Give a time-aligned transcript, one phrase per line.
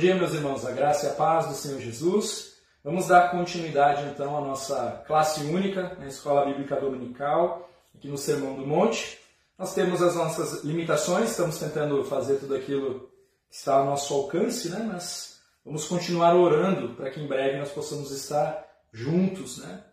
[0.00, 2.54] Dia, meus irmãos, a graça e a paz do Senhor Jesus.
[2.82, 8.54] Vamos dar continuidade então à nossa classe única na Escola Bíblica Dominical, aqui no Sermão
[8.54, 9.18] do Monte.
[9.58, 13.10] Nós temos as nossas limitações, estamos tentando fazer tudo aquilo
[13.50, 14.88] que está ao nosso alcance, né?
[14.90, 19.58] mas vamos continuar orando para que em breve nós possamos estar juntos.
[19.58, 19.84] Né?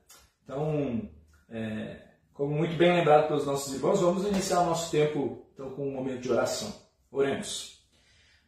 [0.45, 1.09] Então,
[1.50, 2.00] é,
[2.34, 5.92] como muito bem lembrado pelos nossos irmãos, vamos iniciar o nosso tempo então, com um
[5.92, 6.73] momento de oração.
[7.12, 7.77] Oremos.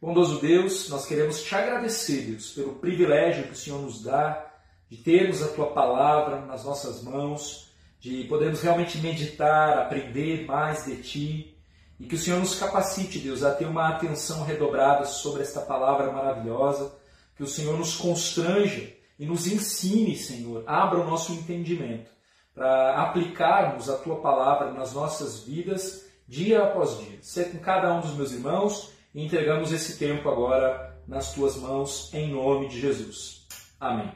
[0.01, 4.49] Bondoso Deus, nós queremos te agradecer, Deus, pelo privilégio que o Senhor nos dá
[4.89, 10.95] de termos a tua palavra nas nossas mãos, de podermos realmente meditar, aprender mais de
[11.03, 11.57] ti,
[11.99, 16.09] e que o Senhor nos capacite, Deus, a ter uma atenção redobrada sobre esta palavra
[16.13, 16.93] maravilhosa,
[17.35, 22.09] que o Senhor nos constranja e nos ensine, Senhor, abra o nosso entendimento
[22.55, 27.19] para aplicarmos a tua palavra nas nossas vidas dia após dia.
[27.21, 32.13] Ser com cada um dos meus irmãos e entregamos esse tempo agora nas tuas mãos,
[32.13, 33.47] em nome de Jesus.
[33.79, 34.11] Amém.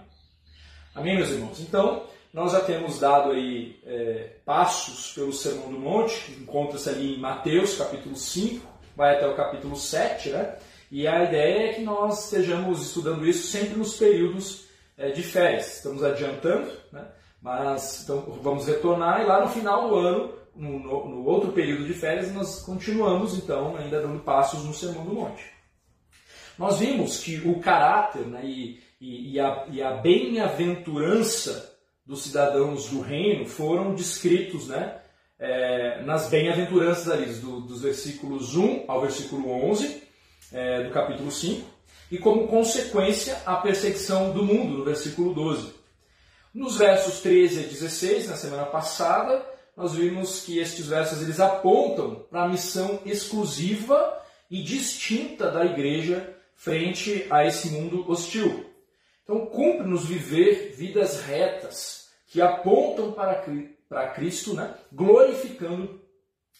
[0.94, 1.60] Amém, meus irmãos?
[1.60, 7.16] Então, nós já temos dado aí é, passos pelo Sermão do Monte, que encontra-se ali
[7.16, 10.56] em Mateus, capítulo 5, vai até o capítulo 7, né?
[10.92, 15.78] E a ideia é que nós estejamos estudando isso sempre nos períodos é, de férias.
[15.78, 17.06] Estamos adiantando, né?
[17.42, 21.86] Mas então, vamos retornar e lá no final do ano no, no, no, outro período
[21.86, 25.44] de férias, nós continuamos então ainda dando passos no Sermão do Monte.
[26.58, 31.74] Nós vimos que o caráter né, e, e, e, a, e a bem-aventurança
[32.06, 35.00] dos cidadãos do reino foram descritos né,
[35.40, 40.04] é, nas bem-aventuranças ali, do, dos versículos 1 ao versículo 11
[40.52, 41.68] é, do capítulo 5,
[42.12, 45.74] e como consequência a perseguição do mundo, no versículo 12.
[46.54, 49.44] Nos versos 13 a 16, na semana passada,
[49.76, 56.36] nós vimos que estes versos eles apontam para a missão exclusiva e distinta da igreja
[56.56, 58.70] frente a esse mundo hostil.
[59.24, 63.44] Então, cumpre-nos viver vidas retas que apontam para,
[63.90, 64.76] para Cristo, né?
[64.92, 66.02] glorificando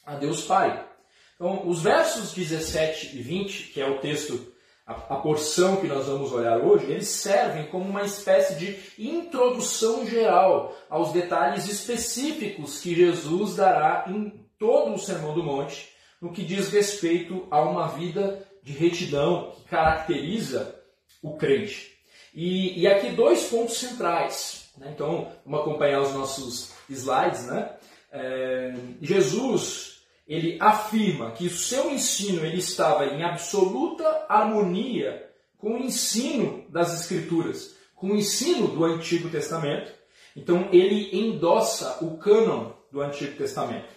[0.06, 0.88] a Deus Pai.
[1.36, 4.53] Então, os versos 17 e 20, que é o texto
[4.86, 10.06] a, a, porção que nós vamos olhar hoje, eles servem como uma espécie de introdução
[10.06, 15.90] geral aos detalhes específicos que Jesus dará em todo o Sermão do Monte,
[16.22, 20.76] no que diz respeito a uma vida de retidão que caracteriza
[21.22, 21.94] o crente.
[22.34, 24.70] E, e aqui dois pontos centrais.
[24.78, 24.92] Né?
[24.94, 27.46] Então, vamos acompanhar os nossos slides.
[27.46, 27.70] Né?
[28.12, 29.93] É, Jesus
[30.28, 36.94] ele afirma que o seu ensino ele estava em absoluta harmonia com o ensino das
[37.00, 39.92] Escrituras, com o ensino do Antigo Testamento.
[40.36, 43.88] Então ele endossa o cânon do Antigo Testamento.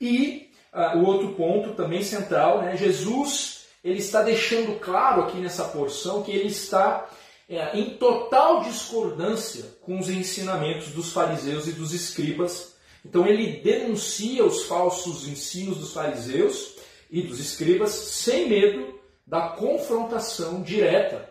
[0.00, 5.64] E uh, o outro ponto também central, né, Jesus ele está deixando claro aqui nessa
[5.64, 7.08] porção que ele está
[7.48, 14.44] é, em total discordância com os ensinamentos dos fariseus e dos escribas então ele denuncia
[14.44, 16.76] os falsos ensinos dos fariseus
[17.10, 21.30] e dos escribas sem medo da confrontação direta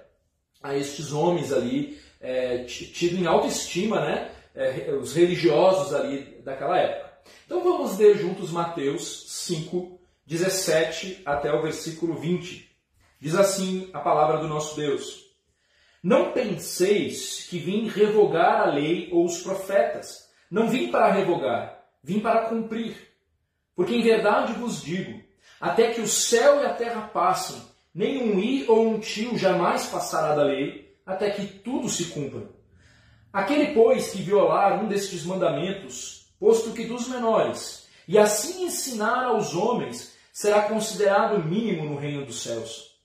[0.62, 4.32] a estes homens ali, é, tido em autoestima, né?
[4.56, 7.10] É, os religiosos ali daquela época.
[7.46, 12.70] Então vamos ler juntos Mateus 5, 17 até o versículo 20.
[13.20, 15.26] Diz assim a palavra do nosso Deus:
[16.02, 20.29] Não penseis que vim revogar a lei ou os profetas.
[20.50, 22.96] Não vim para revogar, vim para cumprir.
[23.76, 25.22] Porque em verdade vos digo:
[25.60, 27.62] até que o céu e a terra passem,
[27.94, 32.50] nem um i ou um tio jamais passará da lei, até que tudo se cumpra.
[33.32, 39.54] Aquele, pois, que violar um destes mandamentos, posto que dos menores, e assim ensinar aos
[39.54, 42.96] homens, será considerado mínimo no reino dos céus.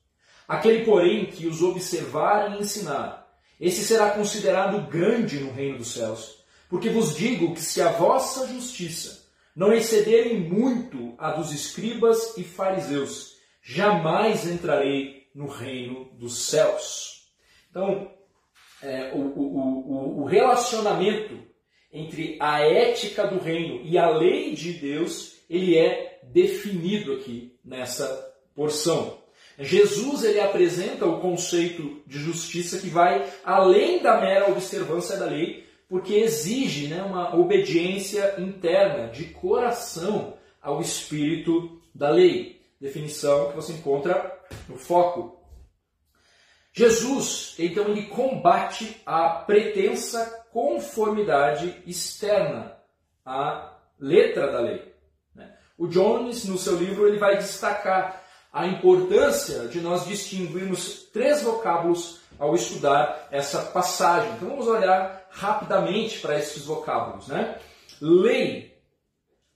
[0.47, 3.27] Aquele, porém, que os observar e ensinar,
[3.61, 6.44] esse será considerado grande no reino dos céus.
[6.69, 9.25] Porque vos digo que se a vossa justiça
[9.55, 17.29] não excederem muito a dos escribas e fariseus, jamais entrarei no reino dos céus.
[17.71, 18.11] Então,
[18.83, 21.43] é, o, o, o relacionamento
[21.93, 28.07] entre a ética do reino e a lei de Deus, ele é definido aqui nessa
[28.55, 29.23] porção.
[29.59, 35.65] Jesus ele apresenta o conceito de justiça que vai além da mera observância da lei
[35.95, 42.61] porque exige né, uma obediência interna, de coração, ao espírito da lei.
[42.81, 45.41] Definição que você encontra no foco.
[46.73, 52.77] Jesus, então, ele combate a pretensa conformidade externa
[53.25, 54.93] à letra da lei.
[55.33, 55.57] Né?
[55.79, 58.21] O Jones, no seu livro, ele vai destacar
[58.53, 64.31] a importância de nós distinguirmos três vocábulos ao estudar essa passagem.
[64.33, 67.29] Então vamos olhar rapidamente para esses vocábulos.
[67.29, 67.59] Né?
[68.01, 68.77] Lei,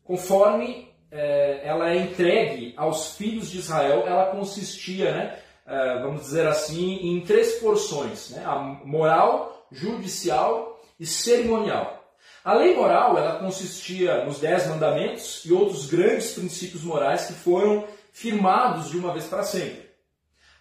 [0.05, 6.47] conforme é, ela é entregue aos filhos de Israel, ela consistia, né, é, vamos dizer
[6.47, 8.45] assim, em três porções: né?
[8.45, 11.99] a moral, judicial e cerimonial.
[12.45, 17.85] A lei moral ela consistia nos dez mandamentos e outros grandes princípios morais que foram
[18.13, 19.88] firmados de uma vez para sempre.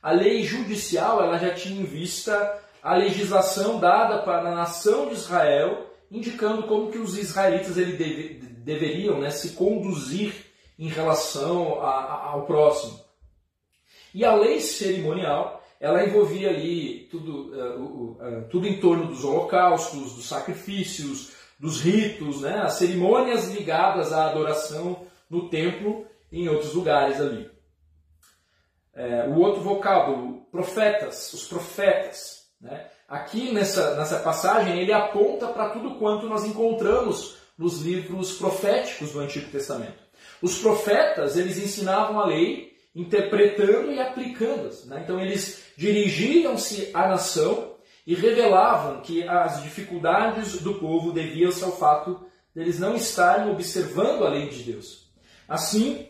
[0.01, 5.15] A lei judicial ela já tinha em vista a legislação dada para a nação de
[5.15, 10.33] Israel, indicando como que os israelitas ele deve, deveriam né, se conduzir
[10.79, 12.99] em relação a, a, ao próximo.
[14.13, 19.23] E a lei cerimonial ela envolvia ali tudo, uh, uh, uh, tudo em torno dos
[19.23, 26.49] holocaustos, dos sacrifícios, dos ritos, né, as cerimônias ligadas à adoração no templo e em
[26.49, 27.49] outros lugares ali.
[28.97, 32.47] É, o outro vocábulo, profetas, os profetas.
[32.59, 32.87] Né?
[33.07, 39.19] Aqui nessa, nessa passagem ele aponta para tudo quanto nós encontramos nos livros proféticos do
[39.19, 40.01] Antigo Testamento.
[40.41, 44.85] Os profetas eles ensinavam a lei interpretando e aplicando-as.
[44.85, 45.01] Né?
[45.03, 52.25] Então eles dirigiam-se à nação e revelavam que as dificuldades do povo deviam-se ao fato
[52.55, 55.11] deles não estarem observando a lei de Deus.
[55.47, 56.07] Assim,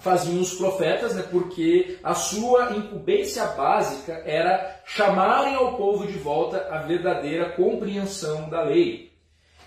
[0.00, 6.68] faziam os profetas, né, porque a sua incumbência básica era chamarem ao povo de volta
[6.70, 9.12] a verdadeira compreensão da lei.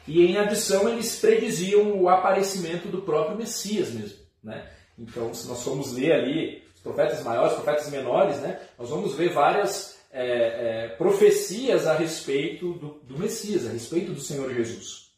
[0.07, 4.19] E em adição, eles prediziam o aparecimento do próprio Messias mesmo.
[4.43, 4.65] Né?
[4.97, 9.15] Então, se nós formos ler ali os profetas maiores, os profetas menores, né, nós vamos
[9.15, 15.11] ver várias é, é, profecias a respeito do, do, Messias, a respeito do Senhor Jesus.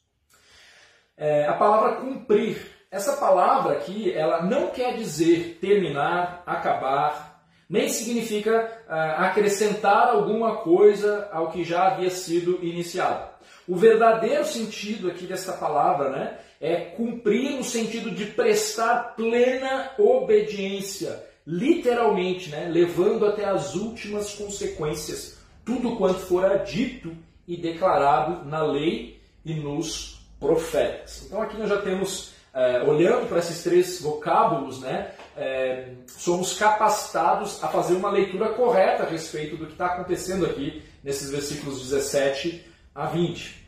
[1.15, 8.83] É, a palavra cumprir, essa palavra aqui, ela não quer dizer terminar, acabar, nem significa
[8.87, 13.29] ah, acrescentar alguma coisa ao que já havia sido iniciado.
[13.67, 21.23] O verdadeiro sentido aqui dessa palavra né, é cumprir no sentido de prestar plena obediência
[21.45, 27.15] literalmente, né, levando até as últimas consequências tudo quanto fora dito
[27.47, 31.25] e declarado na lei e nos profetas.
[31.25, 37.63] Então aqui nós já temos, é, olhando para esses três vocábulos, né, é, somos capacitados
[37.63, 42.65] a fazer uma leitura correta a respeito do que está acontecendo aqui nesses versículos 17
[42.93, 43.67] a 20.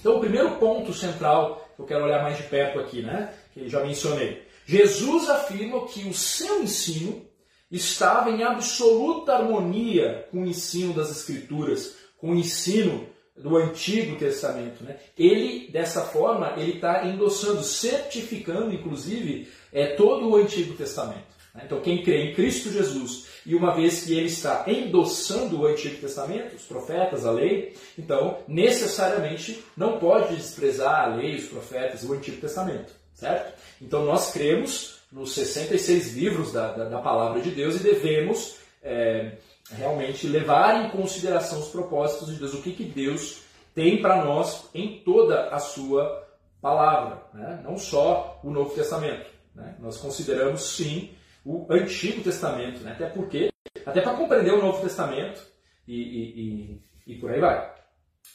[0.00, 3.68] Então o primeiro ponto central que eu quero olhar mais de perto aqui, né, que
[3.68, 7.24] já mencionei, Jesus afirma que o seu ensino
[7.70, 14.84] estava em absoluta harmonia com o ensino das Escrituras, com o ensino do Antigo Testamento.
[14.84, 14.96] Né?
[15.18, 21.32] Ele, dessa forma, ele está endossando, certificando, inclusive, é, todo o Antigo Testamento.
[21.54, 21.62] Né?
[21.64, 26.00] Então, quem crê em Cristo Jesus, e uma vez que ele está endossando o Antigo
[26.00, 32.12] Testamento, os profetas, a lei, então, necessariamente, não pode desprezar a lei, os profetas, o
[32.12, 33.54] Antigo Testamento certo?
[33.80, 39.32] Então nós cremos nos 66 livros da, da, da palavra de Deus e devemos é,
[39.70, 43.42] realmente levar em consideração os propósitos de Deus, o que, que Deus
[43.74, 46.28] tem para nós em toda a sua
[46.60, 47.60] palavra, né?
[47.64, 49.30] não só o Novo Testamento.
[49.54, 49.76] Né?
[49.80, 51.10] Nós consideramos sim
[51.44, 52.92] o Antigo Testamento, né?
[52.92, 53.50] até porque,
[53.84, 55.42] até para compreender o Novo Testamento
[55.86, 57.72] e, e, e, e por aí vai.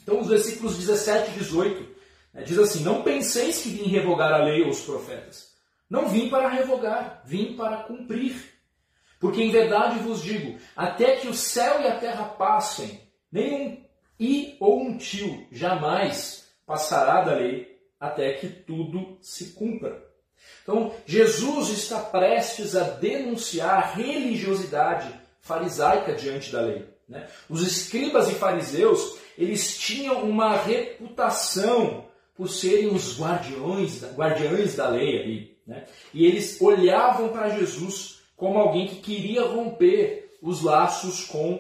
[0.02, 1.96] Então, os versículos 17 e 18
[2.34, 5.56] é, diz assim: Não penseis que vim revogar a lei ou os profetas.
[5.90, 8.57] Não vim para revogar, vim para cumprir.
[9.20, 13.78] Porque em verdade vos digo: até que o céu e a terra passem, nenhum
[14.20, 20.06] i ou um tio jamais passará da lei, até que tudo se cumpra.
[20.64, 25.10] Então, Jesus está prestes a denunciar a religiosidade
[25.42, 26.86] farisaica diante da lei.
[27.08, 27.28] Né?
[27.50, 32.06] Os escribas e fariseus, eles tinham uma reputação
[32.36, 35.58] por serem os guardiões, guardiões da lei ali.
[35.66, 35.86] Né?
[36.14, 41.60] E eles olhavam para Jesus como alguém que queria romper os laços com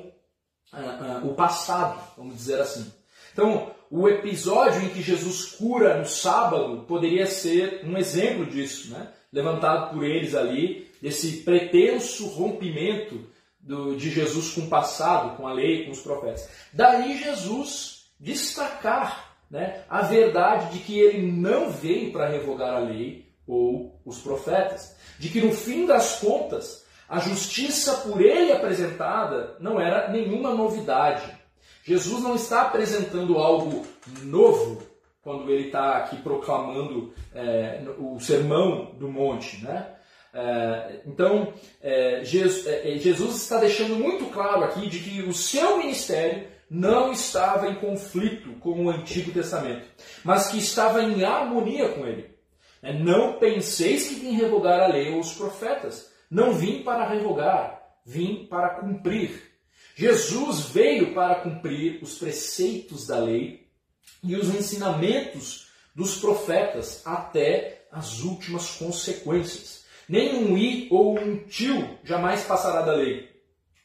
[0.72, 2.89] ah, ah, o passado, vamos dizer assim.
[3.34, 9.12] Então, o episódio em que Jesus cura no sábado poderia ser um exemplo disso, né?
[9.34, 13.27] levantado por eles ali, desse pretenso rompimento
[13.60, 16.50] do, de Jesus com o passado, com a lei, com os profetas.
[16.72, 23.26] Daí Jesus destacar né, a verdade de que ele não veio para revogar a lei
[23.47, 29.79] ou os profetas, de que no fim das contas a justiça por ele apresentada não
[29.79, 31.23] era nenhuma novidade.
[31.83, 33.85] Jesus não está apresentando algo
[34.23, 34.83] novo
[35.21, 39.63] quando ele está aqui proclamando é, o sermão do monte.
[39.63, 39.87] Né?
[40.33, 47.13] É, então, é, Jesus está deixando muito claro aqui de que o seu ministério não
[47.13, 49.87] estava em conflito com o Antigo Testamento,
[50.23, 52.37] mas que estava em harmonia com ele.
[52.81, 56.12] Não penseis que vim revogar a lei ou os profetas.
[56.29, 59.51] Não vim para revogar, vim para cumprir.
[59.96, 63.67] Jesus veio para cumprir os preceitos da lei
[64.24, 69.86] e os ensinamentos dos profetas até as últimas consequências.
[70.07, 73.29] Nem um i ou um tio jamais passará da lei.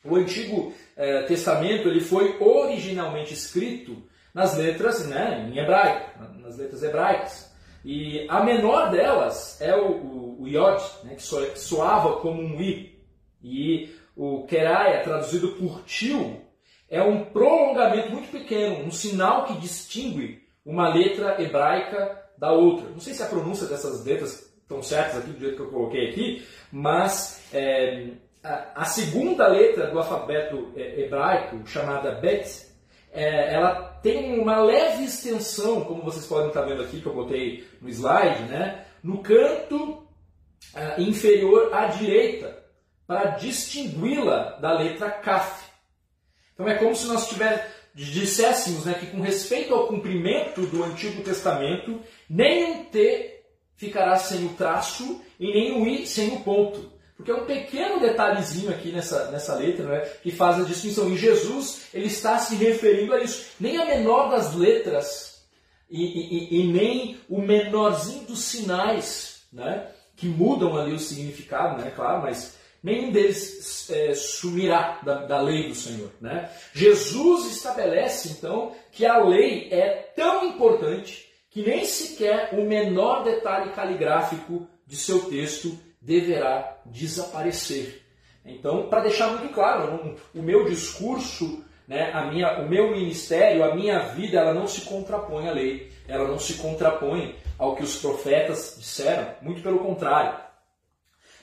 [0.04, 4.02] O Antigo eh, Testamento ele foi originalmente escrito
[4.34, 7.51] nas letras né, em hebraico, nas letras hebraicas.
[7.84, 12.98] E a menor delas é o, o, o Yod, né, que soava como um I.
[13.42, 16.40] E o Keraya, traduzido por tio,
[16.88, 22.88] é um prolongamento muito pequeno, um sinal que distingue uma letra hebraica da outra.
[22.90, 26.10] Não sei se a pronúncia dessas letras estão certas aqui do jeito que eu coloquei
[26.10, 28.08] aqui, mas é,
[28.42, 32.71] a, a, segunda letra do alfabeto é, hebraico, chamada Bet,
[33.12, 37.68] é, ela tem uma leve extensão, como vocês podem estar vendo aqui, que eu botei
[37.80, 39.76] no slide, né, no canto
[40.74, 42.62] uh, inferior à direita,
[43.06, 45.62] para distingui-la da letra Kaf.
[46.54, 51.22] Então é como se nós tiver, disséssemos né, que com respeito ao cumprimento do Antigo
[51.22, 53.42] Testamento, nem um T
[53.76, 56.91] ficará sem o traço e nem I sem o ponto.
[57.22, 61.08] Porque é um pequeno detalhezinho aqui nessa, nessa letra né, que faz a distinção.
[61.08, 63.52] E Jesus ele está se referindo a isso.
[63.60, 65.46] Nem a menor das letras
[65.88, 69.86] e, e, e nem o menorzinho dos sinais né,
[70.16, 75.68] que mudam ali o significado, né, claro, mas nenhum deles é, sumirá da, da, lei
[75.68, 76.10] do Senhor.
[76.20, 76.50] Né?
[76.72, 83.70] Jesus estabelece então que a lei é tão importante que nem sequer o menor detalhe
[83.70, 88.02] caligráfico de seu texto deverá desaparecer.
[88.44, 93.74] Então, para deixar muito claro, o meu discurso, né, a minha, o meu ministério, a
[93.74, 97.96] minha vida, ela não se contrapõe à lei, ela não se contrapõe ao que os
[97.96, 100.42] profetas disseram, muito pelo contrário.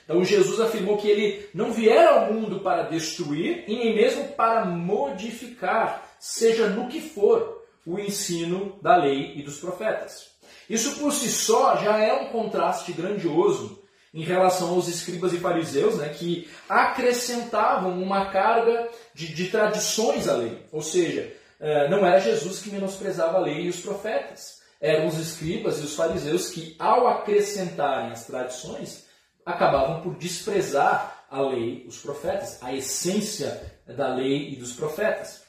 [0.04, 4.64] Então Jesus afirmou que ele não viera ao mundo para destruir e nem mesmo para
[4.64, 10.30] modificar, seja no que for, o ensino da lei e dos profetas.
[10.68, 13.79] Isso por si só já é um contraste grandioso
[14.12, 20.34] em relação aos escribas e fariseus, né, que acrescentavam uma carga de, de tradições à
[20.34, 20.66] lei.
[20.72, 24.60] Ou seja, eh, não era Jesus que menosprezava a lei e os profetas.
[24.80, 29.04] Eram os escribas e os fariseus que, ao acrescentarem as tradições,
[29.44, 35.42] acabavam por desprezar a lei, os profetas, a essência da lei e dos profetas.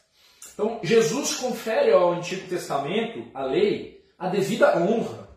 [0.53, 5.30] Então, Jesus confere ao Antigo Testamento, a lei, a devida honra.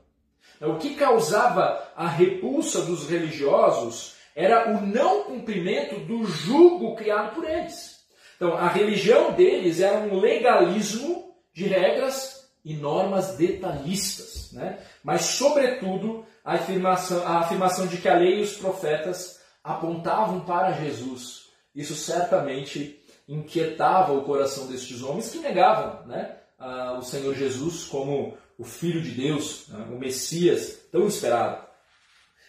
[0.67, 7.49] O que causava a repulsa dos religiosos era o não cumprimento do jugo criado por
[7.49, 8.03] eles.
[8.37, 14.79] Então, a religião deles era um legalismo de regras e normas detalhistas, né?
[15.03, 20.73] mas, sobretudo, a afirmação, a afirmação de que a lei e os profetas apontavam para
[20.73, 21.45] Jesus.
[21.75, 26.37] Isso certamente inquietava o coração destes homens que negavam né,
[26.99, 31.65] o Senhor Jesus como o Filho de Deus, né, o Messias tão esperado.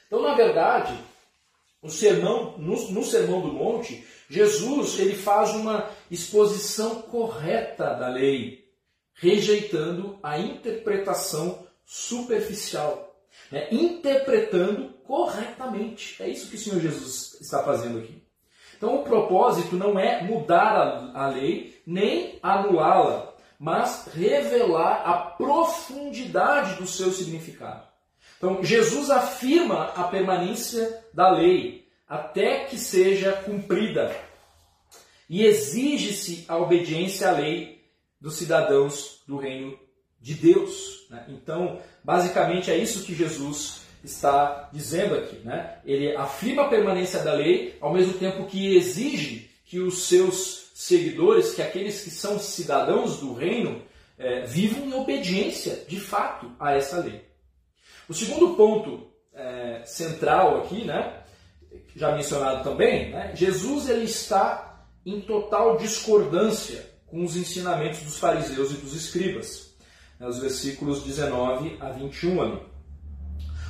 [0.08, 0.98] Então, na verdade,
[1.82, 8.66] o sermão, no, no Sermão do Monte, Jesus ele faz uma exposição correta da lei,
[9.14, 13.16] rejeitando a interpretação superficial,
[13.52, 16.22] né, interpretando corretamente.
[16.22, 18.24] É isso que o Senhor Jesus está fazendo aqui.
[18.78, 23.35] Então, o propósito não é mudar a, a lei, nem anulá-la,
[23.66, 27.84] mas revelar a profundidade do seu significado.
[28.38, 34.16] Então, Jesus afirma a permanência da lei até que seja cumprida
[35.28, 37.84] e exige-se a obediência à lei
[38.22, 39.76] dos cidadãos do reino
[40.22, 41.08] de Deus.
[41.10, 41.26] Né?
[41.30, 45.38] Então, basicamente é isso que Jesus está dizendo aqui.
[45.38, 45.80] Né?
[45.84, 51.54] Ele afirma a permanência da lei, ao mesmo tempo que exige que os seus seguidores,
[51.54, 53.82] que aqueles que são cidadãos do reino,
[54.18, 57.24] é, vivam em obediência, de fato, a essa lei.
[58.10, 61.24] O segundo ponto é, central aqui, né,
[61.96, 68.72] já mencionado também, né, Jesus ele está em total discordância com os ensinamentos dos fariseus
[68.72, 69.74] e dos escribas.
[70.20, 72.62] Né, os versículos 19 a 21 ali.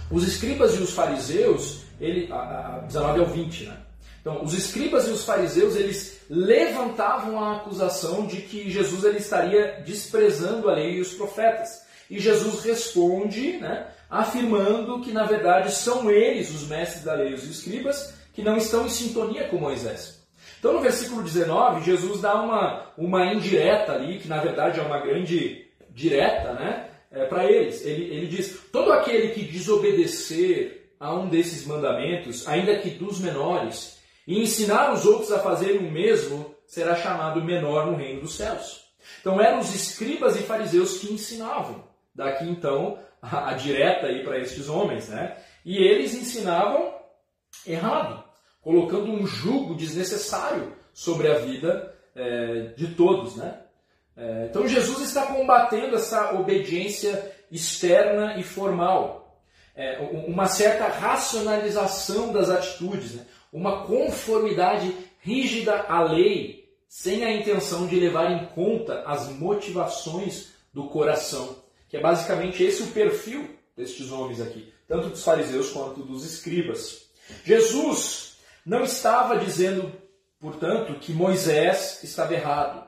[0.09, 3.84] Os escribas e os fariseus, ele, a, a 19 ao 20, né?
[4.25, 9.83] Então, os escribas e os fariseus, eles levantavam a acusação de que Jesus ele estaria
[9.85, 11.83] desprezando a lei e os profetas.
[12.09, 17.33] E Jesus responde, né, afirmando que na verdade são eles, os mestres da lei e
[17.35, 20.19] os escribas, que não estão em sintonia com Moisés.
[20.57, 25.01] Então no versículo 19, Jesus dá uma, uma indireta ali, que na verdade é uma
[25.01, 26.89] grande direta, né?
[27.11, 27.85] É, para eles.
[27.85, 33.94] Ele, ele diz: todo aquele que desobedecer a um desses mandamentos, ainda que dos menores,
[34.27, 38.85] e ensinar os outros a fazerem o mesmo, será chamado menor no reino dos céus.
[39.21, 41.83] Então eram os escribas e fariseus que ensinavam.
[42.13, 45.37] Daqui então a, a direta aí para estes homens, né?
[45.63, 46.93] E eles ensinavam
[47.65, 48.23] errado,
[48.61, 53.61] colocando um jugo desnecessário sobre a vida é, de todos, né?
[54.17, 59.41] É, então Jesus está combatendo essa obediência externa e formal,
[59.75, 63.25] é, uma certa racionalização das atitudes, né?
[63.55, 70.89] Uma conformidade rígida à lei sem a intenção de levar em conta as motivações do
[70.89, 71.63] coração.
[71.87, 77.05] Que é basicamente esse o perfil destes homens aqui, tanto dos fariseus quanto dos escribas.
[77.45, 78.35] Jesus
[78.65, 79.89] não estava dizendo,
[80.37, 82.85] portanto, que Moisés estava errado.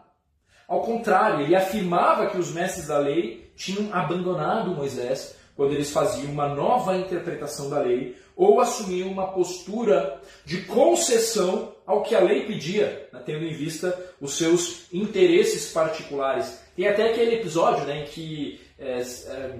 [0.68, 6.30] Ao contrário, ele afirmava que os mestres da lei tinham abandonado Moisés quando eles faziam
[6.30, 12.46] uma nova interpretação da lei ou assumiam uma postura de concessão ao que a lei
[12.46, 16.62] pedia, né, tendo em vista os seus interesses particulares.
[16.75, 19.56] Tem até aquele episódio né, em que é, é,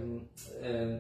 [0.62, 1.00] é,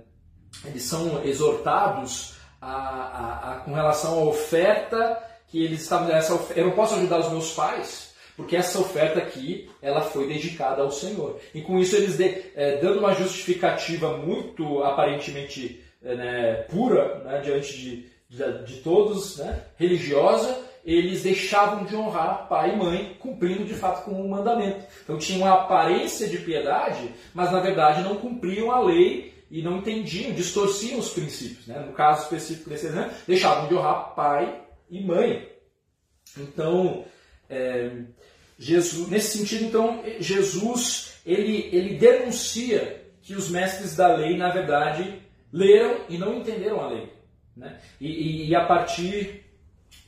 [0.65, 6.10] eles são exortados a, a, a, com relação à oferta que eles estavam.
[6.10, 10.81] Essa, eu não posso ajudar os meus pais, porque essa oferta aqui ela foi dedicada
[10.81, 11.39] ao Senhor.
[11.53, 15.86] E com isso eles de, é, dando uma justificativa muito aparentemente
[16.16, 22.74] né, pura né, diante de, de, de todos, né, religiosa, eles deixavam de honrar pai
[22.74, 24.86] e mãe, cumprindo de fato com o mandamento.
[25.04, 29.78] Então tinham uma aparência de piedade, mas na verdade não cumpriam a lei e não
[29.78, 31.67] entendiam, distorciam os princípios.
[31.67, 31.78] Né?
[31.80, 35.50] No caso específico desse exemplo, deixavam de honrar pai e mãe.
[36.38, 37.04] Então,
[37.50, 37.91] é,
[38.58, 45.22] Jesus, nesse sentido, então, Jesus ele, ele denuncia que os mestres da lei, na verdade,
[45.51, 47.13] leram e não entenderam a lei.
[47.55, 47.79] Né?
[47.99, 49.43] E, e, a partir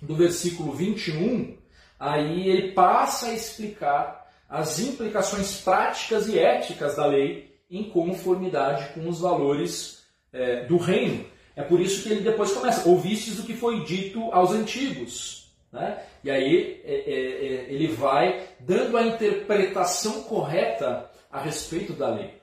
[0.02, 1.58] do versículo 21,
[1.99, 9.08] aí ele passa a explicar as implicações práticas e éticas da lei em conformidade com
[9.08, 11.25] os valores é, do reino.
[11.56, 15.52] É por isso que ele depois começa: ouvistes o que foi dito aos antigos.
[15.71, 16.04] Né?
[16.23, 22.34] E aí é, é, é, ele vai dando a interpretação correta a respeito da lei.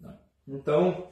[0.00, 0.12] Né?
[0.46, 1.08] Então,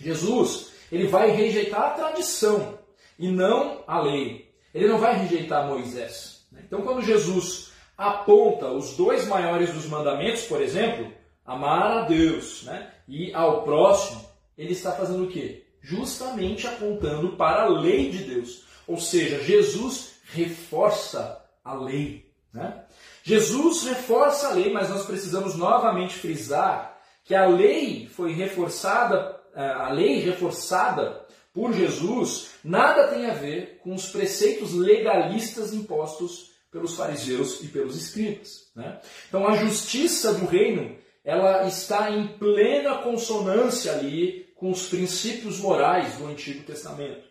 [0.00, 2.78] Jesus ele vai rejeitar a tradição
[3.18, 4.52] e não a lei.
[4.74, 6.44] Ele não vai rejeitar Moisés.
[6.52, 6.62] Né?
[6.66, 11.10] Então, quando Jesus aponta os dois maiores dos mandamentos, por exemplo,
[11.44, 12.92] amar a Deus né?
[13.08, 14.24] e ao próximo,
[14.56, 15.64] ele está fazendo o quê?
[15.80, 18.64] Justamente apontando para a lei de Deus.
[18.86, 22.30] Ou seja, Jesus reforça a lei.
[22.52, 22.84] Né?
[23.22, 29.90] Jesus reforça a lei, mas nós precisamos novamente frisar que a lei foi reforçada, a
[29.90, 37.62] lei reforçada por Jesus nada tem a ver com os preceitos legalistas impostos pelos fariseus
[37.62, 38.70] e pelos escribas.
[38.74, 38.98] Né?
[39.28, 46.16] Então a justiça do reino ela está em plena consonância ali com os princípios morais
[46.16, 47.22] do Antigo Testamento,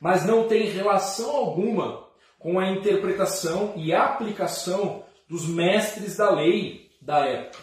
[0.00, 7.26] mas não tem relação alguma com a interpretação e aplicação dos mestres da lei da
[7.26, 7.62] época.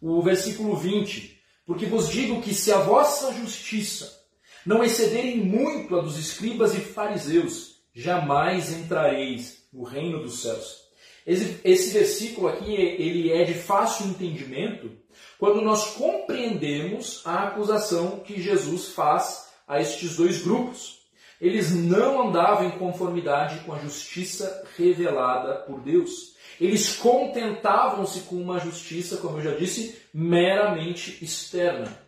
[0.00, 1.31] O versículo 20:
[1.72, 4.26] Porque vos digo que se a vossa justiça
[4.66, 10.82] não excederem muito a dos escribas e fariseus, jamais entrareis no reino dos céus.
[11.26, 14.92] Esse, esse versículo aqui ele é de fácil entendimento
[15.38, 21.01] quando nós compreendemos a acusação que Jesus faz a estes dois grupos
[21.42, 26.36] eles não andavam em conformidade com a justiça revelada por Deus.
[26.60, 31.98] Eles contentavam-se com uma justiça, como eu já disse, meramente externa.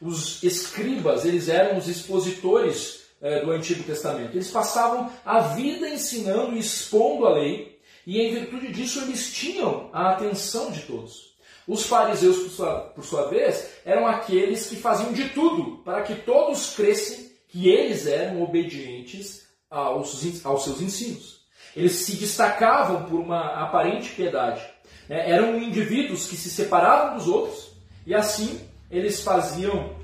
[0.00, 4.36] Os escribas, eles eram os expositores eh, do Antigo Testamento.
[4.36, 9.90] Eles passavam a vida ensinando e expondo a lei, e em virtude disso eles tinham
[9.92, 11.34] a atenção de todos.
[11.66, 16.14] Os fariseus, por sua, por sua vez, eram aqueles que faziam de tudo para que
[16.14, 17.23] todos crescem
[17.54, 21.46] que eles eram obedientes aos, aos seus ensinos.
[21.76, 24.60] Eles se destacavam por uma aparente piedade.
[25.08, 25.30] Né?
[25.30, 27.70] Eram indivíduos que se separavam dos outros
[28.04, 29.94] e assim eles faziam,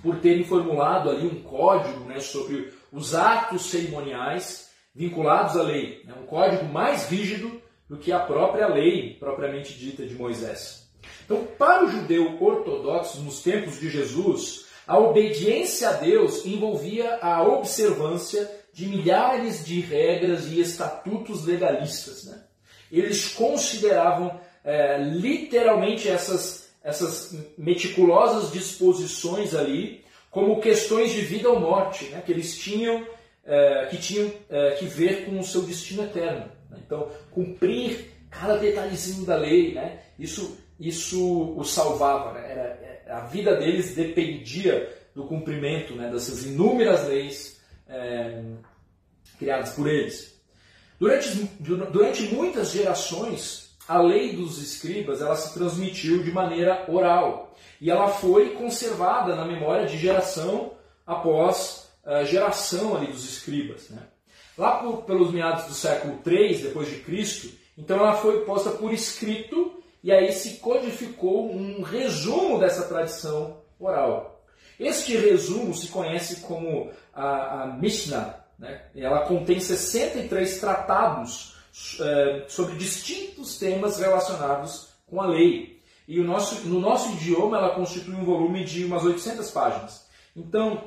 [0.00, 6.14] por terem formulado ali um código né, sobre os atos cerimoniais vinculados à lei, né?
[6.22, 10.88] um código mais rígido do que a própria lei propriamente dita de Moisés.
[11.24, 17.42] Então, para o judeu ortodoxo nos tempos de Jesus, A obediência a Deus envolvia a
[17.42, 22.24] observância de milhares de regras e estatutos legalistas.
[22.24, 22.40] Né?
[22.92, 32.04] Eles consideravam é, literalmente essas, essas meticulosas disposições ali como questões de vida ou morte,
[32.10, 32.22] né?
[32.24, 33.04] que eles tinham,
[33.44, 36.52] é, que, tinham é, que ver com o seu destino eterno.
[36.70, 36.78] Né?
[36.84, 40.00] Então, cumprir cada detalhezinho da lei, né?
[40.18, 42.34] isso, isso os salvava.
[42.34, 42.52] Né?
[42.52, 48.42] Era, a vida deles dependia do cumprimento né, dessas inúmeras leis é,
[49.38, 50.36] criadas por eles.
[50.98, 51.28] Durante,
[51.60, 58.08] durante muitas gerações, a lei dos escribas ela se transmitiu de maneira oral e ela
[58.08, 60.72] foi conservada na memória de geração
[61.06, 63.90] após uh, geração ali dos escribas.
[63.90, 64.02] Né?
[64.56, 68.92] Lá por, pelos meados do século III depois de Cristo, então ela foi posta por
[68.92, 69.75] escrito
[70.06, 74.40] e aí se codificou um resumo dessa tradição oral.
[74.78, 78.38] Este resumo se conhece como a, a Mishnah.
[78.56, 78.82] Né?
[78.94, 81.56] Ela contém 63 tratados
[82.00, 85.82] é, sobre distintos temas relacionados com a lei.
[86.06, 90.06] E nosso, no nosso idioma ela constitui um volume de umas 800 páginas.
[90.36, 90.84] Então,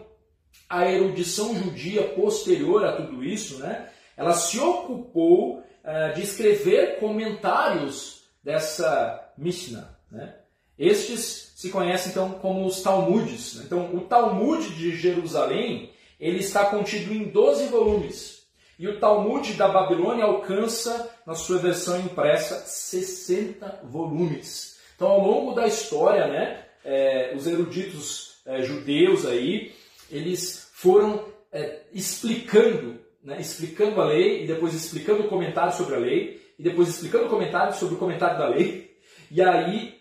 [0.70, 8.19] a erudição judia posterior a tudo isso, né, ela se ocupou é, de escrever comentários
[8.50, 9.96] dessa Mishnah.
[10.12, 10.34] Né?
[10.78, 13.56] Estes se conhecem então como os Talmudes.
[13.56, 13.64] Né?
[13.68, 18.48] Então, o Talmud de Jerusalém ele está contido em 12 volumes.
[18.80, 24.80] E o Talmud da Babilônia alcança, na sua versão impressa, 60 volumes.
[24.96, 29.74] Então, ao longo da história, né, é, os eruditos é, judeus aí,
[30.10, 36.00] eles foram é, explicando, né, explicando a lei e depois explicando o comentário sobre a
[36.00, 38.94] lei e depois explicando comentários sobre o comentário da lei.
[39.32, 39.98] E aí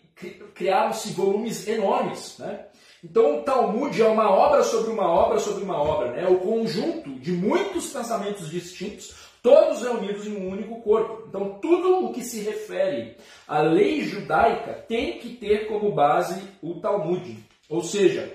[0.55, 2.37] criaram-se volumes enormes.
[2.39, 2.67] Né?
[3.03, 6.11] Então o Talmud é uma obra sobre uma obra sobre uma obra.
[6.11, 6.25] Né?
[6.25, 11.27] É o conjunto de muitos pensamentos distintos, todos reunidos em um único corpo.
[11.29, 13.17] Então tudo o que se refere
[13.47, 17.39] à lei judaica tem que ter como base o Talmud.
[17.71, 18.35] Ou seja,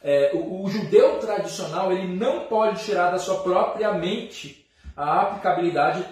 [0.00, 4.64] é, o, o judeu tradicional ele não pode tirar da sua própria mente
[4.96, 6.06] a aplicabilidade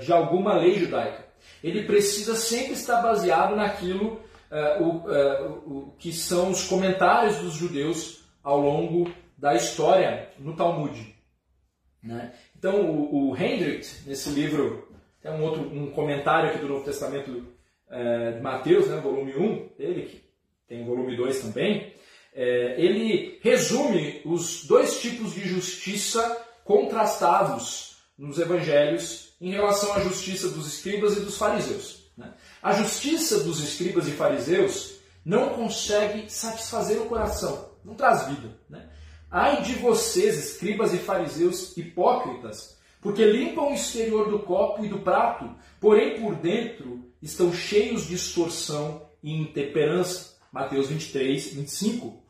[0.00, 1.24] de alguma lei judaica.
[1.62, 8.24] Ele precisa sempre estar baseado naquilo uh, o, o, que são os comentários dos judeus
[8.42, 11.14] ao longo da história no Talmud.
[12.02, 12.32] Né?
[12.56, 14.88] Então, o, o Hendrick, nesse livro,
[15.20, 17.52] tem um outro um comentário aqui do Novo Testamento
[18.34, 20.24] de Mateus, né, volume 1, ele que
[20.66, 21.92] tem volume 2 também,
[22.34, 30.68] ele resume os dois tipos de justiça contrastados nos evangelhos em relação à justiça dos
[30.68, 32.04] escribas e dos fariseus.
[32.16, 32.32] Né?
[32.62, 38.56] A justiça dos escribas e fariseus não consegue satisfazer o coração, não traz vida.
[38.70, 38.88] Né?
[39.28, 45.00] Ai de vocês, escribas e fariseus hipócritas, porque limpam o exterior do copo e do
[45.00, 50.36] prato, porém por dentro estão cheios de extorsão e intemperança.
[50.52, 52.22] Mateus 23, 25.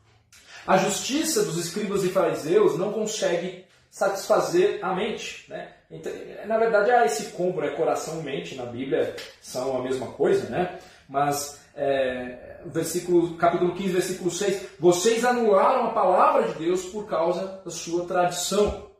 [0.65, 5.45] A justiça dos escribas e fariseus não consegue satisfazer a mente.
[5.47, 5.73] Né?
[5.89, 6.11] Então,
[6.45, 7.69] na verdade, há esse combo, né?
[7.69, 10.79] coração e mente na Bíblia são a mesma coisa, né?
[11.07, 17.61] mas é, versículo, capítulo 15, versículo 6, vocês anularam a palavra de Deus por causa
[17.63, 18.91] da sua tradição.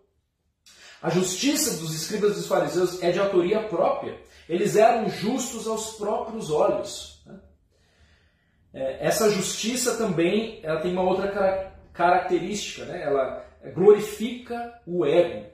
[1.01, 4.17] A justiça dos escribas e dos fariseus é de autoria própria.
[4.47, 7.21] Eles eram justos aos próprios olhos.
[7.25, 7.39] Né?
[8.73, 12.85] É, essa justiça também ela tem uma outra característica.
[12.85, 13.03] Né?
[13.03, 15.52] Ela glorifica o ego.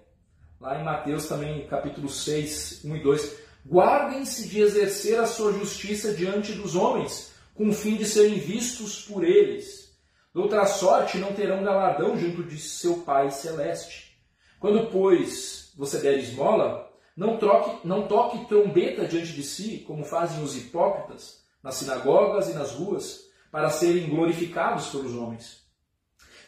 [0.59, 3.39] Lá em Mateus também, capítulo 6, 1 e 2.
[3.65, 9.05] Guardem-se de exercer a sua justiça diante dos homens, com o fim de serem vistos
[9.05, 9.97] por eles.
[10.35, 14.19] De outra sorte, não terão galardão junto de seu Pai celeste.
[14.59, 20.43] Quando, pois, você der esmola, não, troque, não toque trombeta diante de si, como fazem
[20.43, 25.63] os hipócritas, nas sinagogas e nas ruas, para serem glorificados pelos homens.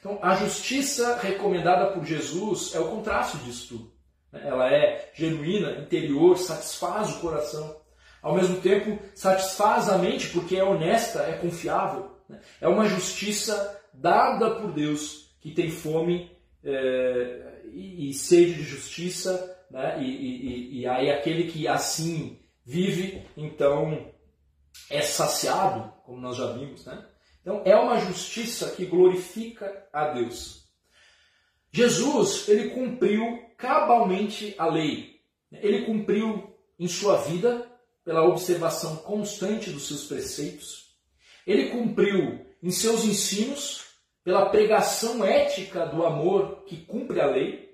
[0.02, 4.01] Então, a justiça recomendada por Jesus é o contraste disso tudo.
[4.34, 7.82] Ela é genuína, interior, satisfaz o coração.
[8.22, 12.12] Ao mesmo tempo, satisfaz a mente porque é honesta, é confiável.
[12.60, 16.32] É uma justiça dada por Deus que tem fome
[16.64, 20.02] é, e, e, sede de justiça, né?
[20.02, 24.12] e, e, e aí aquele que assim vive, então
[24.90, 26.86] é saciado, como nós já vimos.
[26.86, 27.06] Né?
[27.42, 30.70] Então é uma justiça que glorifica a Deus.
[31.72, 35.22] Jesus, ele cumpriu cabalmente a lei.
[35.52, 37.70] Ele cumpriu em sua vida
[38.04, 40.96] pela observação constante dos seus preceitos.
[41.46, 43.86] Ele cumpriu em seus ensinos
[44.24, 47.72] pela pregação ética do amor que cumpre a lei,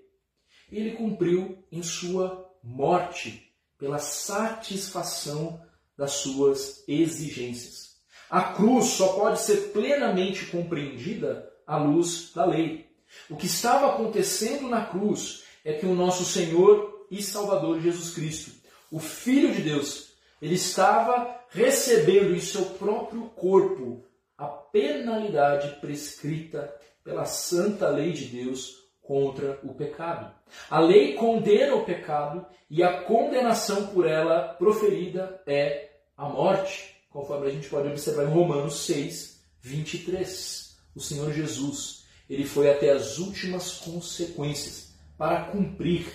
[0.71, 5.61] ele cumpriu em sua morte, pela satisfação
[5.97, 7.97] das suas exigências.
[8.29, 12.89] A cruz só pode ser plenamente compreendida à luz da lei.
[13.29, 18.51] O que estava acontecendo na cruz é que o nosso Senhor e Salvador Jesus Cristo,
[18.89, 24.01] o Filho de Deus, ele estava recebendo em seu próprio corpo
[24.37, 30.33] a penalidade prescrita pela santa lei de Deus contra o pecado.
[30.69, 37.47] A lei condena o pecado e a condenação por ela proferida é a morte, conforme
[37.47, 40.77] a gente pode observar em Romanos 6, 23.
[40.95, 44.86] O Senhor Jesus, ele foi até as últimas consequências
[45.17, 46.07] para cumprir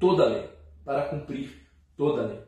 [0.00, 0.50] toda a lei,
[0.84, 1.66] para cumprir
[1.96, 2.40] toda a lei.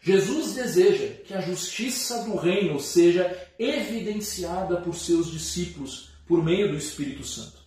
[0.00, 6.76] Jesus deseja que a justiça do reino seja evidenciada por seus discípulos por meio do
[6.76, 7.58] Espírito Santo.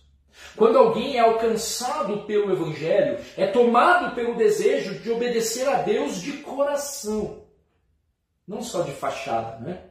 [0.56, 6.38] Quando alguém é alcançado pelo Evangelho, é tomado pelo desejo de obedecer a Deus de
[6.38, 7.44] coração,
[8.46, 9.90] não só de fachada, né?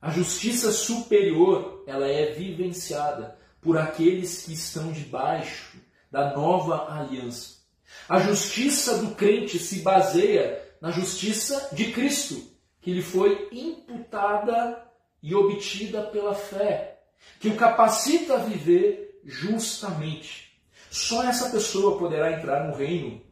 [0.00, 5.78] A justiça superior, ela é vivenciada por aqueles que estão debaixo
[6.12, 7.62] da nova aliança.
[8.06, 14.84] A justiça do crente se baseia na justiça de Cristo, que lhe foi imputada
[15.22, 16.98] e obtida pela fé,
[17.40, 20.52] que o capacita a viver justamente.
[20.90, 23.22] Só essa pessoa poderá entrar no reino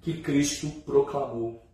[0.00, 1.66] que Cristo proclamou.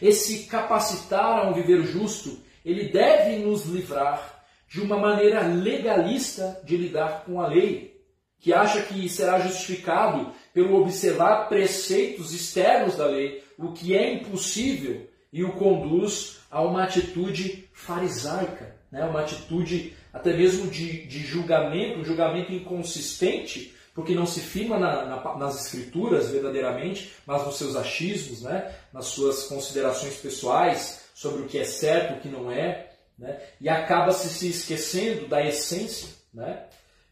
[0.00, 6.76] Esse capacitar a um viver justo, ele deve nos livrar de uma maneira legalista de
[6.76, 7.95] lidar com a lei,
[8.40, 15.08] que acha que será justificado pelo observar preceitos externos da lei, o que é impossível,
[15.32, 19.04] e o conduz a uma atitude farisaica, né?
[19.04, 25.04] uma atitude até mesmo de, de julgamento, um julgamento inconsistente, porque não se firma na,
[25.04, 28.74] na, nas escrituras verdadeiramente, mas nos seus achismos, né?
[28.92, 33.40] nas suas considerações pessoais sobre o que é certo o que não é, né?
[33.60, 36.08] e acaba se, se esquecendo da essência.
[36.32, 36.64] Né?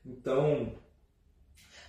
[0.04, 0.72] Então,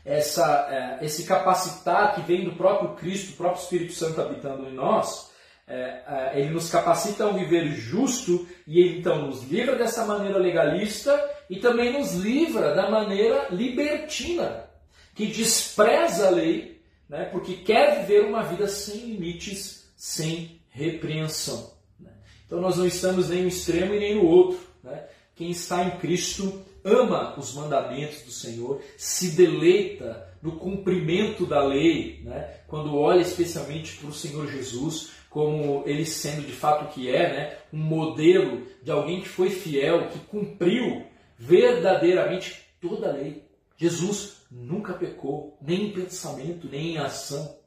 [0.06, 4.74] essa, é, esse capacitar que vem do próprio Cristo, do próprio Espírito Santo habitando em
[4.74, 5.32] nós,
[5.68, 10.06] é, é, ele nos capacita a um viver justo e ele então nos livra dessa
[10.06, 11.12] maneira legalista
[11.50, 14.70] e também nos livra da maneira libertina,
[15.16, 21.74] que despreza a lei, né, porque quer viver uma vida sem limites, sem repreensão.
[22.00, 22.12] Né?
[22.46, 24.60] Então nós não estamos nem no extremo e nem no outro.
[24.84, 25.04] Né?
[25.36, 32.22] Quem está em Cristo ama os mandamentos do Senhor, se deleita no cumprimento da lei,
[32.24, 32.60] né?
[32.68, 37.58] quando olha especialmente para o Senhor Jesus, como ele sendo de fato que é, né?
[37.74, 41.04] um modelo de alguém que foi fiel, que cumpriu
[41.38, 43.44] verdadeiramente toda a lei.
[43.76, 47.58] Jesus nunca pecou, nem em pensamento, nem em ação.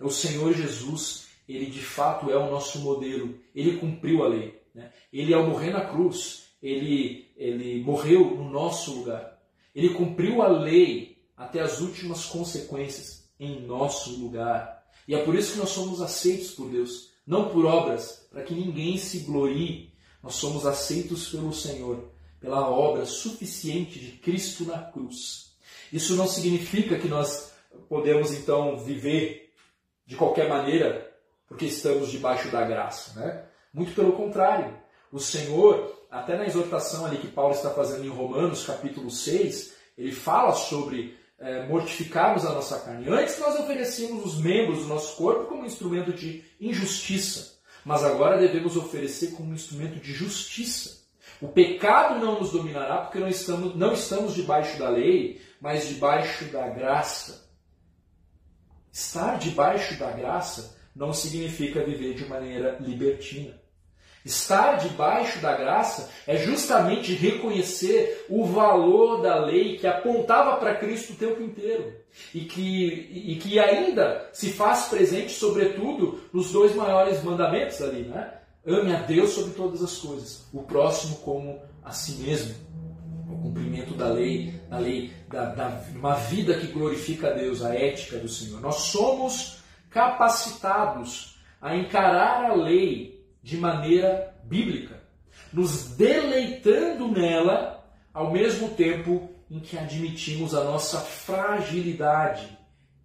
[0.00, 4.58] O Senhor Jesus, ele de fato é o nosso modelo, ele cumpriu a lei.
[4.74, 4.90] Né?
[5.12, 9.38] Ele, ao morrer na cruz, ele, ele morreu no nosso lugar.
[9.74, 14.84] Ele cumpriu a lei até as últimas consequências em nosso lugar.
[15.06, 18.54] E é por isso que nós somos aceitos por Deus, não por obras, para que
[18.54, 19.92] ninguém se glorie.
[20.22, 25.52] Nós somos aceitos pelo Senhor, pela obra suficiente de Cristo na cruz.
[25.92, 27.52] Isso não significa que nós
[27.88, 29.52] podemos então viver
[30.04, 31.08] de qualquer maneira
[31.48, 33.44] porque estamos debaixo da graça, né?
[33.72, 34.76] Muito pelo contrário.
[35.10, 40.12] O Senhor até na exortação ali que Paulo está fazendo em Romanos, capítulo 6, ele
[40.12, 43.08] fala sobre é, mortificarmos a nossa carne.
[43.08, 48.76] Antes nós oferecíamos os membros do nosso corpo como instrumento de injustiça, mas agora devemos
[48.76, 50.98] oferecer como instrumento de justiça.
[51.40, 56.46] O pecado não nos dominará porque não estamos, não estamos debaixo da lei, mas debaixo
[56.46, 57.46] da graça.
[58.90, 63.60] Estar debaixo da graça não significa viver de maneira libertina.
[64.24, 71.12] Estar debaixo da graça é justamente reconhecer o valor da lei que apontava para Cristo
[71.12, 71.94] o tempo inteiro
[72.34, 78.34] e que, e que ainda se faz presente, sobretudo, nos dois maiores mandamentos ali, né?
[78.66, 82.54] Ame a Deus sobre todas as coisas, o próximo como a si mesmo.
[83.30, 87.74] O cumprimento da lei, da lei, da, da uma vida que glorifica a Deus, a
[87.74, 88.60] ética do Senhor.
[88.60, 93.17] Nós somos capacitados a encarar a lei
[93.48, 95.02] de maneira bíblica,
[95.50, 97.82] nos deleitando nela
[98.12, 102.58] ao mesmo tempo em que admitimos a nossa fragilidade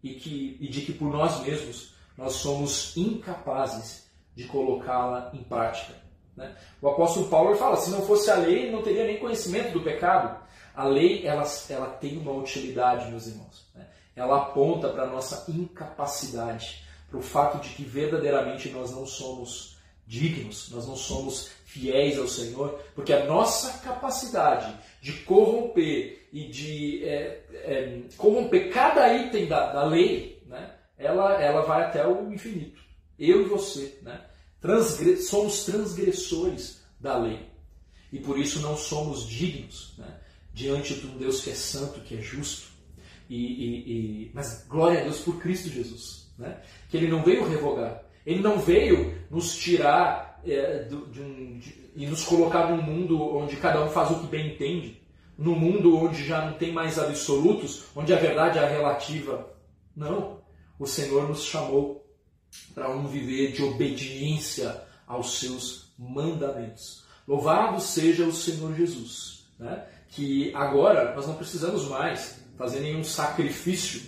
[0.03, 5.93] e, que, e de que por nós mesmos nós somos incapazes de colocá-la em prática.
[6.35, 6.53] Né?
[6.81, 10.43] O apóstolo Paulo fala: se não fosse a lei, não teria nem conhecimento do pecado.
[10.75, 13.65] A lei ela, ela tem uma utilidade, meus irmãos.
[13.73, 13.87] Né?
[14.13, 19.72] Ela aponta para a nossa incapacidade, para o fato de que verdadeiramente nós não somos
[20.05, 27.03] dignos, nós não somos fiéis ao Senhor, porque a nossa capacidade de corromper e de
[27.03, 32.81] é, é, corromper cada item da, da lei, né, ela, ela vai até o infinito.
[33.17, 34.21] Eu e você, né,
[35.27, 37.53] somos transgressores da lei
[38.11, 40.19] e por isso não somos dignos né,
[40.53, 42.71] diante de um Deus que é santo, que é justo.
[43.27, 47.49] E, e, e, mas glória a Deus por Cristo Jesus, né, que Ele não veio
[47.49, 52.81] revogar, Ele não veio nos tirar é, de, de um, de, e nos colocar num
[52.81, 55.01] mundo onde cada um faz o que bem entende,
[55.37, 59.49] num mundo onde já não tem mais absolutos, onde a verdade é relativa.
[59.95, 60.41] Não,
[60.79, 62.03] o Senhor nos chamou
[62.73, 67.03] para um viver de obediência aos seus mandamentos.
[67.27, 69.85] Louvado seja o Senhor Jesus, né?
[70.09, 74.01] que agora nós não precisamos mais fazer nenhum sacrifício,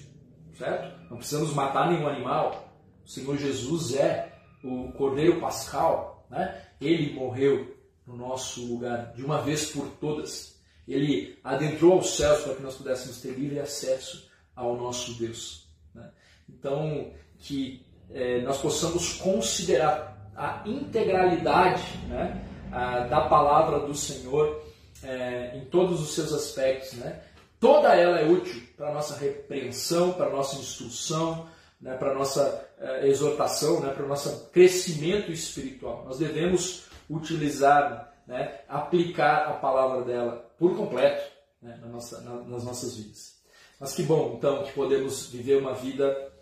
[0.57, 1.09] certo?
[1.09, 2.64] Não precisamos matar nenhum animal.
[3.05, 6.63] O Senhor Jesus é o Cordeiro Pascal, né?
[6.81, 10.59] Ele morreu no nosso lugar de uma vez por todas.
[10.87, 15.67] Ele adentrou aos céus para que nós pudéssemos ter livre acesso ao nosso Deus.
[15.93, 16.09] Né?
[16.49, 24.63] Então, que é, nós possamos considerar a integralidade né, a, da palavra do Senhor
[25.03, 26.93] é, em todos os seus aspectos.
[26.93, 27.21] Né?
[27.59, 31.47] Toda ela é útil para nossa repreensão, para nossa instrução,
[31.79, 36.03] né, para nossa é, exortação, né, para o nosso crescimento espiritual.
[36.05, 42.63] Nós devemos utilizar, né, aplicar a palavra dela por completo né, na nossa, na, nas
[42.63, 43.35] nossas vidas.
[43.79, 46.33] Mas que bom, então, que podemos viver uma vida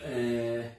[0.00, 0.70] é,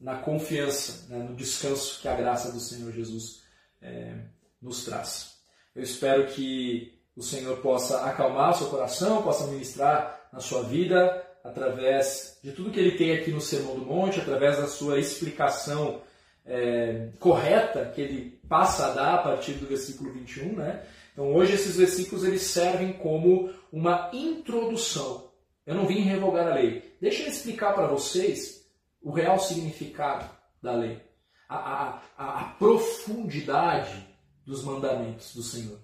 [0.00, 3.42] na confiança, né, no descanso que a graça do Senhor Jesus
[3.80, 4.16] é,
[4.60, 5.38] nos traz.
[5.74, 11.24] Eu espero que o Senhor possa acalmar o seu coração, possa ministrar na sua vida
[11.48, 16.02] através de tudo que ele tem aqui no Sermão do Monte, através da sua explicação
[16.44, 20.84] é, correta que ele passa a dar a partir do versículo 21, né?
[21.12, 25.30] Então hoje esses versículos eles servem como uma introdução.
[25.66, 26.96] Eu não vim revogar a lei.
[27.00, 28.66] Deixa eu explicar para vocês
[29.02, 30.28] o real significado
[30.62, 31.00] da lei,
[31.48, 34.06] a, a, a, profundidade
[34.44, 35.78] dos mandamentos do Senhor,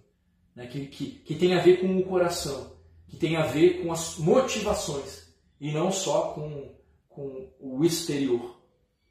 [0.55, 0.67] né?
[0.67, 2.73] que, que, que tem a ver com o coração,
[3.07, 5.25] que tem a ver com as motivações
[5.61, 6.75] e não só com,
[7.09, 8.61] com o exterior,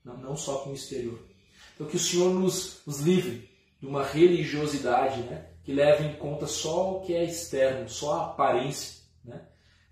[0.04, 1.20] não, não só com o exterior.
[1.74, 6.48] Então que o Senhor nos, nos livre de uma religiosidade né, que leva em conta
[6.48, 9.42] só o que é externo, só a aparência, né,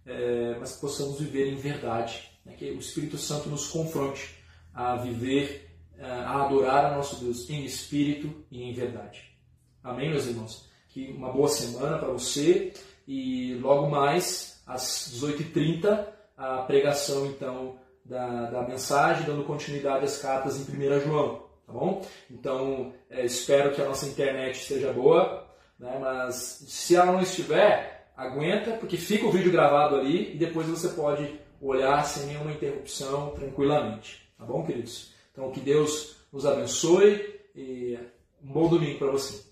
[0.05, 2.29] é, mas que possamos viver em verdade.
[2.45, 4.35] Né, que o Espírito Santo nos confronte
[4.73, 9.21] a viver, a adorar a nosso Deus em espírito e em verdade.
[9.83, 10.69] Amém, meus irmãos?
[10.89, 12.73] Que uma boa semana para você
[13.07, 16.07] e logo mais às 18h30
[16.41, 22.05] a pregação então da, da mensagem, dando continuidade às cartas em 1 João tá bom?
[22.29, 25.47] Então, é, espero que a nossa internet esteja boa,
[25.79, 25.97] né?
[25.99, 26.35] mas
[26.67, 31.39] se ela não estiver, aguenta, porque fica o vídeo gravado ali e depois você pode
[31.61, 35.13] olhar sem nenhuma interrupção, tranquilamente, tá bom, queridos?
[35.31, 37.97] Então, que Deus nos abençoe e
[38.43, 39.50] um bom domingo para você.